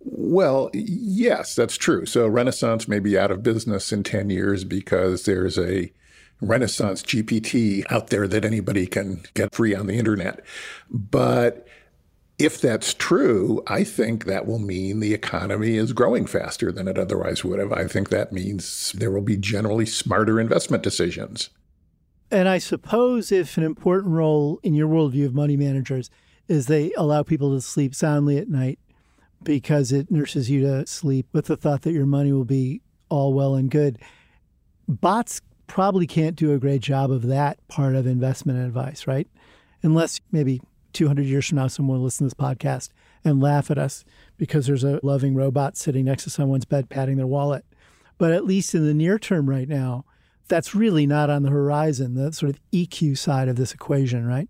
[0.00, 2.06] Well, yes, that's true.
[2.06, 5.92] So Renaissance may be out of business in 10 years because there's a
[6.40, 10.44] Renaissance GPT out there that anybody can get free on the internet.
[10.90, 11.66] But
[12.38, 16.96] if that's true, I think that will mean the economy is growing faster than it
[16.98, 17.72] otherwise would have.
[17.72, 21.50] I think that means there will be generally smarter investment decisions.
[22.30, 26.10] And I suppose if an important role in your worldview of money managers
[26.46, 28.78] is they allow people to sleep soundly at night
[29.42, 33.32] because it nurses you to sleep with the thought that your money will be all
[33.32, 33.98] well and good.
[34.86, 39.28] Bots probably can't do a great job of that part of investment advice, right?
[39.82, 40.60] Unless maybe
[40.94, 42.88] 200 years from now, someone will listen to this podcast
[43.24, 44.04] and laugh at us
[44.36, 47.64] because there's a loving robot sitting next to someone's bed patting their wallet.
[48.16, 50.04] But at least in the near term right now,
[50.48, 54.48] that's really not on the horizon, the sort of EQ side of this equation, right?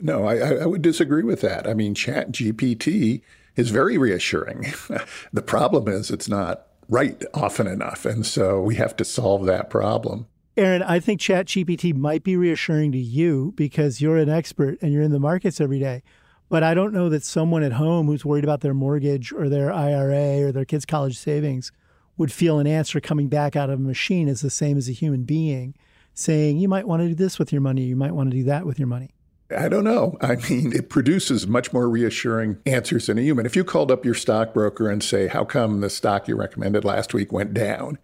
[0.00, 1.66] No, I, I would disagree with that.
[1.66, 3.22] I mean, ChatGPT
[3.54, 4.72] is very reassuring.
[5.32, 8.04] the problem is it's not right often enough.
[8.04, 10.26] And so we have to solve that problem.
[10.56, 15.02] Aaron, I think ChatGPT might be reassuring to you because you're an expert and you're
[15.02, 16.02] in the markets every day.
[16.50, 19.72] But I don't know that someone at home who's worried about their mortgage or their
[19.72, 21.72] IRA or their kids' college savings
[22.18, 24.92] would feel an answer coming back out of a machine is the same as a
[24.92, 25.74] human being
[26.12, 28.44] saying, you might want to do this with your money, you might want to do
[28.44, 29.14] that with your money.
[29.56, 30.16] I don't know.
[30.20, 33.46] I mean, it produces much more reassuring answers than a human.
[33.46, 37.14] If you called up your stockbroker and say, How come the stock you recommended last
[37.14, 37.98] week went down?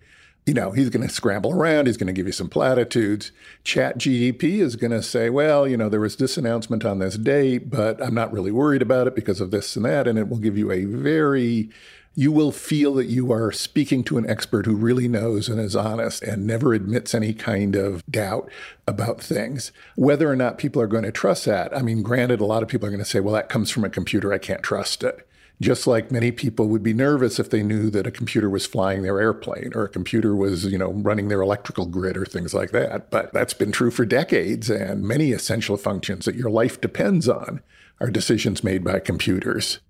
[0.48, 1.88] You know, he's going to scramble around.
[1.88, 3.32] He's going to give you some platitudes.
[3.66, 7.68] ChatGPT is going to say, well, you know, there was this announcement on this date,
[7.68, 10.08] but I'm not really worried about it because of this and that.
[10.08, 11.68] And it will give you a very
[12.14, 15.76] you will feel that you are speaking to an expert who really knows and is
[15.76, 18.50] honest and never admits any kind of doubt
[18.86, 19.70] about things.
[19.96, 22.68] Whether or not people are going to trust that, I mean, granted, a lot of
[22.70, 24.32] people are going to say, well, that comes from a computer.
[24.32, 25.27] I can't trust it.
[25.60, 29.02] Just like many people would be nervous if they knew that a computer was flying
[29.02, 32.70] their airplane or a computer was, you know, running their electrical grid or things like
[32.70, 33.10] that.
[33.10, 37.60] But that's been true for decades, and many essential functions that your life depends on
[38.00, 39.80] are decisions made by computers.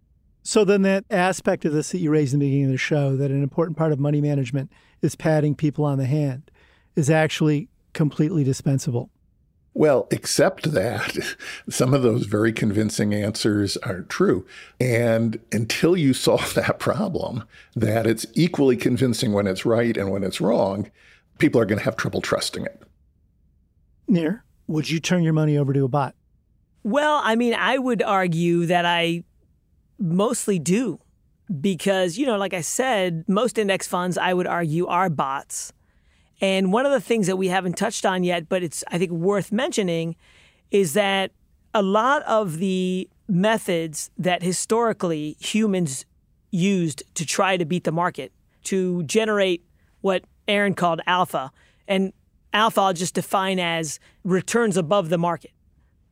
[0.43, 3.16] So then that aspect of this that you raised in the beginning of the show,
[3.16, 6.51] that an important part of money management is patting people on the hand,
[6.97, 9.11] is actually completely dispensable.
[9.79, 11.16] Well, except that
[11.70, 14.45] some of those very convincing answers aren't true.
[14.81, 17.45] And until you solve that problem,
[17.76, 20.91] that it's equally convincing when it's right and when it's wrong,
[21.39, 22.83] people are going to have trouble trusting it.
[24.09, 26.16] Nir, would you turn your money over to a bot?
[26.83, 29.22] Well, I mean, I would argue that I
[29.97, 30.99] mostly do
[31.61, 35.72] because, you know, like I said, most index funds, I would argue, are bots.
[36.41, 39.11] And one of the things that we haven't touched on yet, but it's, I think,
[39.11, 40.16] worth mentioning,
[40.70, 41.32] is that
[41.74, 46.05] a lot of the methods that historically humans
[46.51, 48.32] used to try to beat the market,
[48.64, 49.64] to generate
[50.01, 51.51] what Aaron called alpha,
[51.86, 52.12] and
[52.53, 55.51] alpha I'll just define as returns above the market.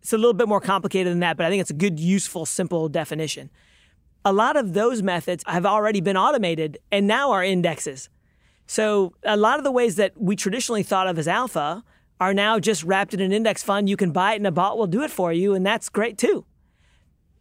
[0.02, 2.46] It's a little bit more complicated than that, but I think it's a good, useful,
[2.46, 3.50] simple definition
[4.26, 8.08] a lot of those methods have already been automated and now are indexes.
[8.66, 11.84] So a lot of the ways that we traditionally thought of as alpha
[12.20, 13.88] are now just wrapped in an index fund.
[13.88, 16.18] You can buy it and a bot will do it for you, and that's great
[16.18, 16.44] too.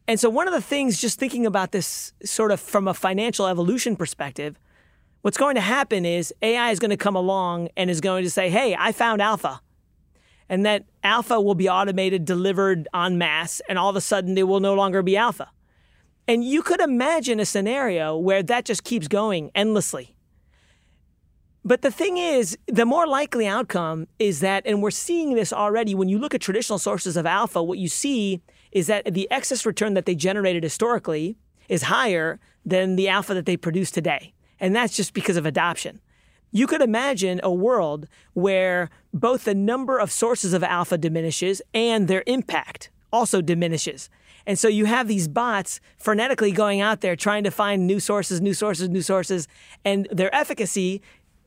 [0.08, 3.48] And so one of the things, just thinking about this sort of from a financial
[3.48, 4.60] evolution perspective,
[5.22, 8.30] what's going to happen is AI is going to come along and is going to
[8.30, 9.62] say, hey, I found alpha.
[10.48, 14.46] And that alpha will be automated, delivered en masse, and all of a sudden there
[14.46, 15.50] will no longer be alpha.
[16.28, 20.15] And you could imagine a scenario where that just keeps going endlessly.
[21.68, 25.96] But the thing is, the more likely outcome is that, and we're seeing this already,
[25.96, 28.40] when you look at traditional sources of alpha, what you see
[28.72, 31.38] is that the excess return that they generated historically
[31.68, 34.32] is higher than the alpha that they produce today.
[34.60, 36.02] And that's just because of adoption.
[36.52, 42.08] You could imagine a world where both the number of sources of alpha diminishes and
[42.08, 44.10] their impact also diminishes.
[44.46, 48.40] And so you have these bots frenetically going out there trying to find new sources,
[48.40, 49.48] new sources, new sources,
[49.84, 51.02] and their efficacy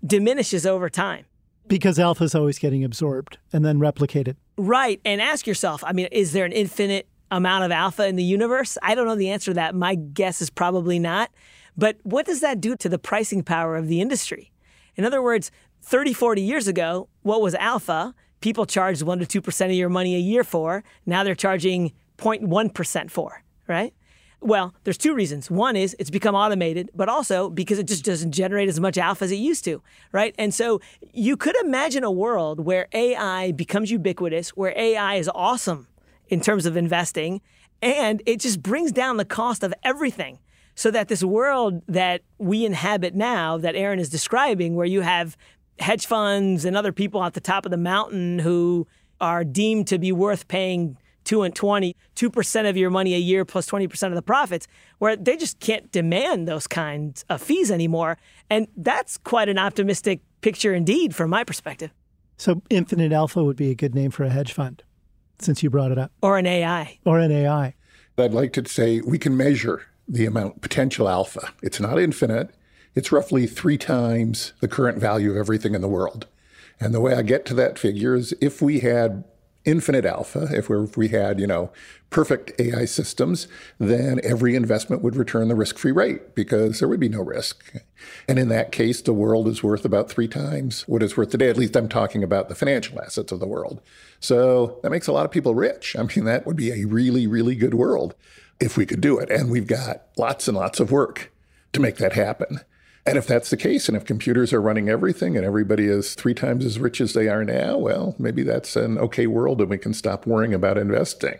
[0.04, 1.24] diminishes over time.
[1.66, 4.36] Because alpha is always getting absorbed and then replicated.
[4.56, 5.00] Right.
[5.04, 8.78] And ask yourself I mean, is there an infinite amount of alpha in the universe?
[8.82, 9.74] I don't know the answer to that.
[9.74, 11.30] My guess is probably not.
[11.76, 14.50] But what does that do to the pricing power of the industry?
[14.96, 15.50] In other words,
[15.82, 18.14] 30, 40 years ago, what was alpha?
[18.40, 20.82] People charged 1% to 2% of your money a year for.
[21.06, 23.94] Now they're charging 0.1% for, right?
[24.40, 25.50] Well, there's two reasons.
[25.50, 29.24] One is it's become automated, but also because it just doesn't generate as much alpha
[29.24, 29.82] as it used to,
[30.12, 30.34] right?
[30.38, 30.80] And so
[31.12, 35.88] you could imagine a world where AI becomes ubiquitous, where AI is awesome
[36.28, 37.40] in terms of investing,
[37.82, 40.38] and it just brings down the cost of everything.
[40.76, 45.36] So that this world that we inhabit now, that Aaron is describing, where you have
[45.80, 48.86] hedge funds and other people at the top of the mountain who
[49.20, 50.96] are deemed to be worth paying
[51.28, 54.66] two and 20, 2% of your money a year plus 20% of the profits,
[54.98, 58.16] where they just can't demand those kinds of fees anymore.
[58.48, 61.92] And that's quite an optimistic picture indeed from my perspective.
[62.38, 64.82] So, Infinite Alpha would be a good name for a hedge fund,
[65.38, 66.12] since you brought it up.
[66.22, 66.98] Or an AI.
[67.04, 67.74] Or an AI.
[68.16, 71.52] I'd like to say we can measure the amount potential alpha.
[71.62, 72.50] It's not infinite.
[72.94, 76.26] It's roughly three times the current value of everything in the world.
[76.80, 79.24] And the way I get to that figure is if we had
[79.64, 81.70] infinite alpha, if, if we had, you know,
[82.10, 83.48] perfect AI systems,
[83.78, 87.74] then every investment would return the risk-free rate because there would be no risk.
[88.26, 91.50] And in that case, the world is worth about three times what it's worth today.
[91.50, 93.80] At least I'm talking about the financial assets of the world.
[94.20, 95.96] So that makes a lot of people rich.
[95.96, 98.14] I mean, that would be a really, really good world
[98.60, 99.30] if we could do it.
[99.30, 101.32] And we've got lots and lots of work
[101.72, 102.60] to make that happen.
[103.08, 106.34] And if that's the case, and if computers are running everything and everybody is three
[106.34, 109.78] times as rich as they are now, well, maybe that's an okay world and we
[109.78, 111.38] can stop worrying about investing.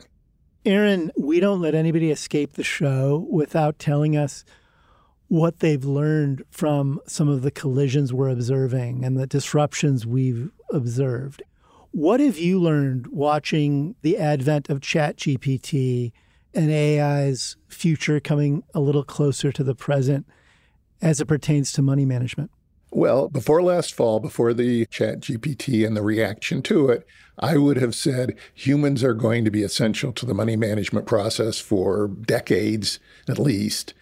[0.65, 4.45] Aaron, we don't let anybody escape the show without telling us
[5.29, 11.43] what they've learned from some of the collisions we're observing and the disruptions we've observed.
[11.91, 16.13] What have you learned watching the advent of ChatGPT
[16.55, 20.27] and AI's future coming a little closer to the present?
[21.01, 22.51] As it pertains to money management?
[22.91, 27.07] Well, before last fall, before the ChatGPT and the reaction to it,
[27.39, 31.61] I would have said humans are going to be essential to the money management process
[31.61, 33.95] for decades at least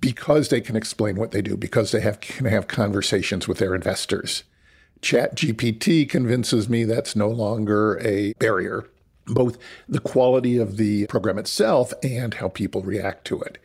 [0.00, 3.74] because they can explain what they do, because they have, can have conversations with their
[3.74, 4.44] investors.
[5.00, 8.88] ChatGPT convinces me that's no longer a barrier,
[9.26, 13.58] both the quality of the program itself and how people react to it.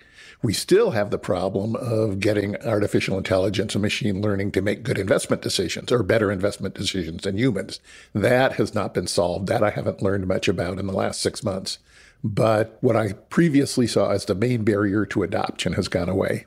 [0.44, 4.98] We still have the problem of getting artificial intelligence and machine learning to make good
[4.98, 7.80] investment decisions or better investment decisions than humans.
[8.14, 9.48] That has not been solved.
[9.48, 11.78] That I haven't learned much about in the last six months.
[12.24, 16.46] But what I previously saw as the main barrier to adoption has gone away.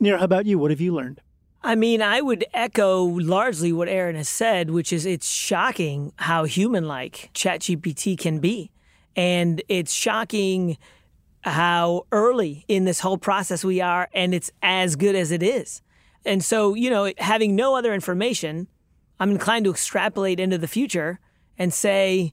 [0.00, 0.58] Nir, how about you?
[0.58, 1.20] What have you learned?
[1.62, 6.44] I mean, I would echo largely what Aaron has said, which is it's shocking how
[6.44, 8.70] human like ChatGPT can be.
[9.16, 10.78] And it's shocking
[11.50, 15.82] how early in this whole process we are, and it's as good as it is.
[16.24, 18.68] And so, you know, having no other information,
[19.20, 21.20] I'm inclined to extrapolate into the future
[21.56, 22.32] and say,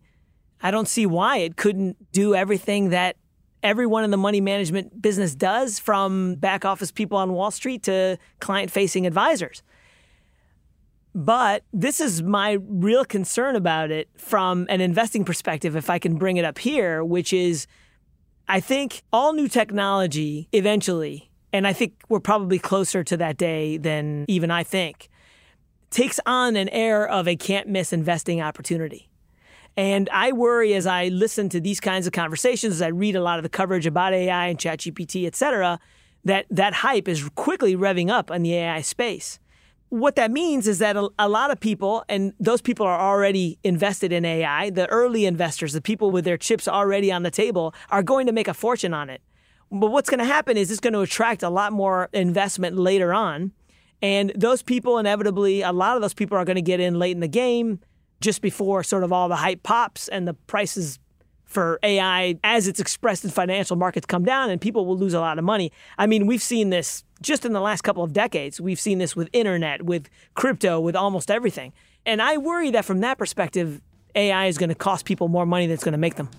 [0.62, 3.18] I don't see why it couldn't do everything that
[3.64, 8.18] everyone in the money management business does, from back office people on Wall Street to
[8.40, 9.64] client facing advisors.
[11.16, 16.18] But this is my real concern about it from an investing perspective, if I can
[16.18, 17.68] bring it up here, which is
[18.48, 23.78] I think all new technology eventually, and I think we're probably closer to that day
[23.78, 25.10] than even I think,
[25.90, 29.10] takes on an air of a can't miss investing opportunity.
[29.78, 33.22] And I worry as I listen to these kinds of conversations, as I read a
[33.22, 35.80] lot of the coverage about AI and ChatGPT, et cetera,
[36.24, 39.40] that that hype is quickly revving up in the AI space
[39.90, 43.60] what that means is that a, a, lot of people, and those people are already
[43.64, 47.74] invested in AI, the early investors, the people with their chips already on the table,
[47.90, 49.22] are going to make a fortune on it.
[49.72, 53.14] But what's going to happen is it's going to attract a lot more investment later
[53.14, 53.52] on.
[54.02, 57.12] And those people, inevitably, a lot of those people are going to get in late
[57.12, 57.80] in the game
[58.22, 61.00] just before sort of all the hype pops and the prices
[61.46, 65.20] for AI as it's expressed in financial markets come down and people will lose a
[65.20, 65.72] lot of money.
[65.98, 68.60] I mean, we've seen this just in the last couple of decades.
[68.60, 71.74] We've seen this with internet, with crypto, with almost everything.
[72.06, 73.82] And I worry that from that perspective,
[74.16, 76.30] AI is going to cost people more money than it's going to make them.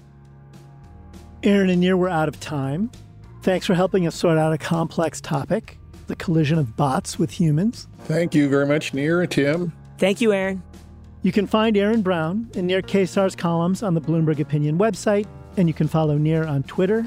[1.42, 2.90] Aaron and Nir, we're out of time.
[3.42, 7.88] Thanks for helping us sort out a complex topic the collision of bots with humans.
[8.04, 9.72] Thank you very much, Nir and Tim.
[9.98, 10.62] Thank you, Aaron.
[11.22, 15.66] You can find Aaron Brown and Nir Kaissar's columns on the Bloomberg Opinion website, and
[15.66, 17.06] you can follow Nir on Twitter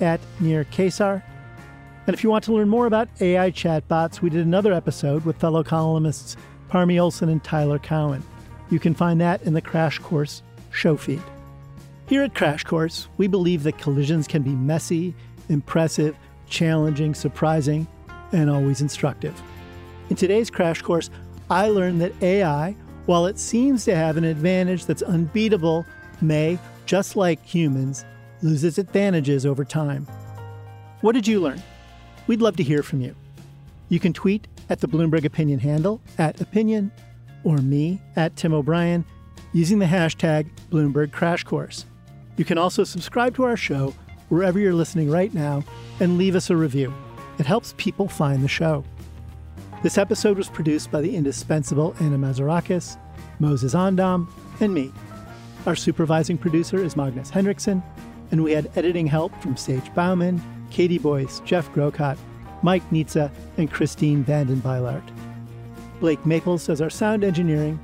[0.00, 1.22] at Nir Kaissar.
[2.06, 5.36] And if you want to learn more about AI chatbots, we did another episode with
[5.36, 6.36] fellow columnists
[6.68, 8.22] Parmy Olson and Tyler Cowen.
[8.70, 11.22] You can find that in the Crash Course show feed.
[12.08, 15.14] Here at Crash Course, we believe that collisions can be messy,
[15.48, 16.16] impressive,
[16.48, 17.86] challenging, surprising,
[18.32, 19.40] and always instructive.
[20.08, 21.10] In today's Crash Course,
[21.50, 22.74] I learned that AI,
[23.10, 25.84] while it seems to have an advantage that's unbeatable,
[26.20, 26.56] may,
[26.86, 28.04] just like humans,
[28.40, 30.06] lose its advantages over time.
[31.00, 31.60] What did you learn?
[32.28, 33.16] We'd love to hear from you.
[33.88, 36.92] You can tweet at the Bloomberg Opinion handle at opinion
[37.42, 39.04] or me at Tim O'Brien
[39.52, 41.86] using the hashtag Bloomberg Crash Course.
[42.36, 43.92] You can also subscribe to our show
[44.28, 45.64] wherever you're listening right now
[45.98, 46.94] and leave us a review.
[47.40, 48.84] It helps people find the show.
[49.82, 52.98] This episode was produced by the indispensable Anna Mazarakis,
[53.38, 54.28] Moses Ondam,
[54.60, 54.92] and me.
[55.64, 57.82] Our supervising producer is Magnus Henriksen,
[58.30, 62.18] and we had editing help from Sage Bauman, Katie Boyce, Jeff Grocott,
[62.62, 65.08] Mike Nitza, and Christine Vanden Beilart.
[65.98, 67.80] Blake Maples does our sound engineering,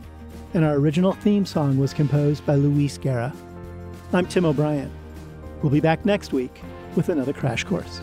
[0.52, 3.32] and our original theme song was composed by Luis Guerra.
[4.12, 4.92] I'm Tim O'Brien.
[5.62, 6.60] We'll be back next week
[6.94, 8.02] with another crash course.